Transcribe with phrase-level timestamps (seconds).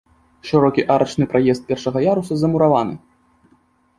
[0.51, 2.95] Шырокі арачны праезд першага яруса замураваны.